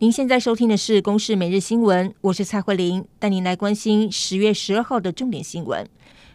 [0.00, 5.88] 您现在收听的是《公视每日新闻》，我是蔡慧玲，带您来关心十月十二号的重点新闻。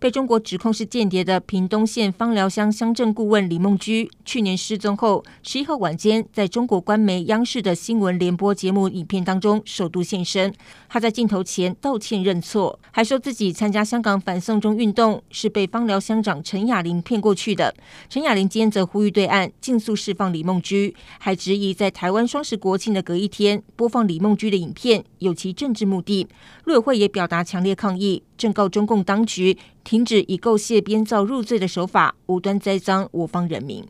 [0.00, 10.54] 被中国指控是间谍的屏东县芳寮乡乡政顾问李梦居，去年失踪后，十一号晚间在中国官媒央视的新闻联播节目影片当中首度现身。
[10.88, 17.74] 他在镜头前道歉认错，还说自己参加香港反送中运动是被芳寮乡长陈雅玲骗过去的。
[18.08, 26.28] 陈雅玲今天则呼吁对岸尽速释放李梦居，还质疑在台湾双十国庆的隔一天播放李梦居的影片有其政治目的。
[26.64, 28.22] 陆委会也表达强烈抗议。
[28.38, 33.82] 正告中共当局停止以构械编造入罪的手法，无端栽赃我方人民。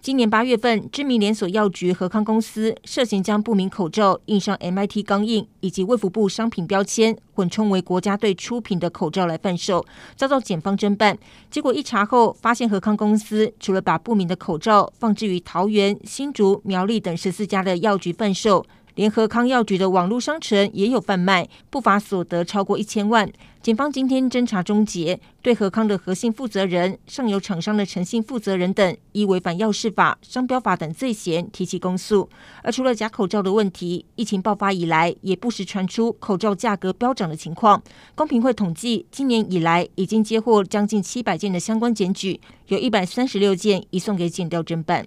[0.00, 11.18] 今年八月份，知名连锁药局和康公司涉嫌将不明口罩印上 MIT 钢印以及卫福部商品标签，混充为国家队出品的口罩来贩售，遭到检方侦办。
[11.50, 18.64] 结果一查后，发现和康公司除了把不明的口罩放置于桃园、新竹、苗栗等十四家的药局贩售。
[18.98, 23.30] 联合康药局的网络商城也有贩卖，不法所得超过一千万。
[23.62, 32.28] 警方今天侦查终结，对和康的核心负责人、上游厂商的诚信负责人等，依违反药事法、商标法等罪嫌提起公诉。
[32.64, 37.80] 而除了假口罩的问题，疫情爆发以来，也不时传出口罩价格飙涨的情况。
[38.16, 45.06] 公平会统计，今年以来已经接获将近七百件的相关检举，有一百三十六件移送给检调侦办。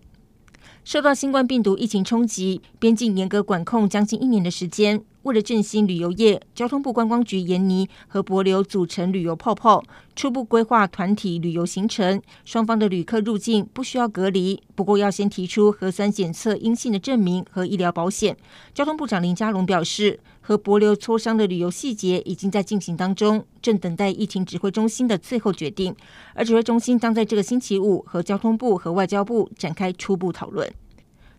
[0.84, 5.04] 受到新冠病毒疫情冲击，边境严格管控将近一年的时间。
[5.24, 9.84] 为了振兴旅游业，交通部观光局研拟和博流组成旅游泡泡，
[10.16, 12.20] 初步规划团体旅游行程。
[12.44, 18.36] 双方的旅客入境不需要隔离，不过要先提出核酸检测阴性的证明和医疗保险。
[18.74, 25.96] 交通部长林佳龙表示，和博流磋商的旅游细节已经在进行当中，正等待疫情指挥中心的最后决定。
[26.34, 30.68] 而指挥中心将在这个星期五和交通部和外交部展开初步讨论。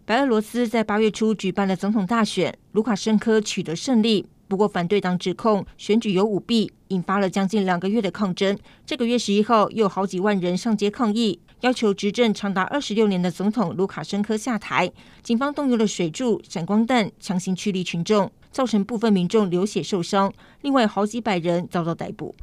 [0.05, 4.27] 白俄罗斯在八月初举办了总统大选，卢卡申科取得胜利。
[4.49, 8.59] 不过，反对党指控选举有舞弊，引发了将近两个月的抗争。
[8.85, 14.91] 这个月十一号，又有好几万人上街抗议，要求执政长达二十六年的总统卢卡申科下台。
[15.23, 20.33] 警方动用了水柱、闪光弹，强行驱离群众，造成部分民众流血受伤，
[20.63, 22.35] 另外好几百人遭到逮捕。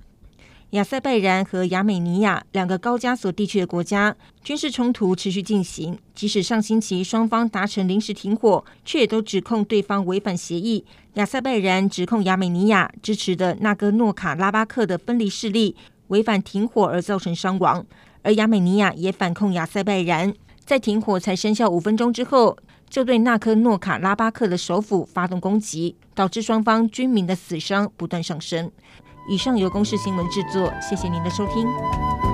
[0.72, 10.86] 亚塞拜然和亚美尼亚两个高加索地区的国家军事冲突持续进行，即使上星期双方达成临时停火，却也都指控对方违反协议。
[11.16, 15.76] 亚塞拜然指控亚美尼亚支持的纳戈诺卡拉巴克的分离势力
[16.10, 17.84] 违反停火而造成伤亡，
[18.22, 20.32] 而亚美尼亚也反控亚塞拜然
[20.64, 22.56] 在停火才生效五分钟之后，
[22.88, 28.72] 就对纳科诺卡拉巴克的首府发动攻击，导致双方军民的死伤不断上升。
[29.28, 32.29] 以上由公式新闻制作，谢谢您的收听。